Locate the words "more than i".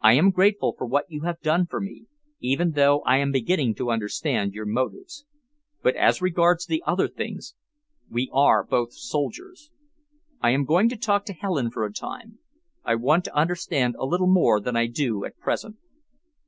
14.26-14.88